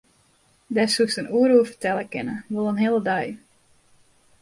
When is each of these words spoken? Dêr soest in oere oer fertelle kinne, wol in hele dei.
Dêr 0.75 0.89
soest 0.93 1.19
in 1.21 1.31
oere 1.37 1.53
oer 1.57 1.69
fertelle 1.69 2.05
kinne, 2.13 2.37
wol 2.53 2.69
in 2.71 2.81
hele 2.83 3.01
dei. 3.09 3.27